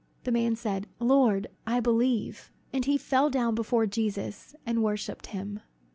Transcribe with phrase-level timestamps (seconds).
[0.23, 5.59] The man said, "Lord, I believe." And he fell down before Jesus, and worshipped him.